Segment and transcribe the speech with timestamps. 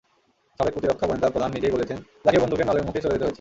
[0.57, 3.29] সাবেক প্রতিরক্ষা গোয়েন্দা–প্রধান নিজেই বলেছেন, তাঁকে বন্দুকের নলের মুখে সরে যেতে হয়েছে।